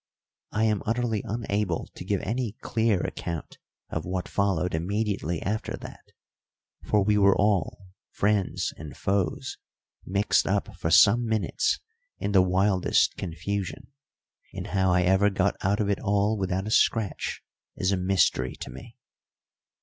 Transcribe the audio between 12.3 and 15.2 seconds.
the wildest confusion, and how I